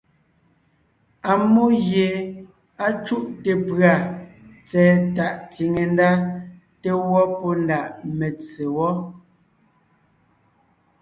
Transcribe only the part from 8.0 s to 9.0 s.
metse wɔ́.